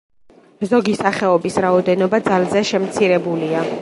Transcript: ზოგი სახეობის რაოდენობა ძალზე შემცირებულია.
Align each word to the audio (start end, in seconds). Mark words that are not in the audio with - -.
ზოგი 0.69 0.95
სახეობის 1.01 1.59
რაოდენობა 1.65 2.21
ძალზე 2.29 2.65
შემცირებულია. 2.71 3.63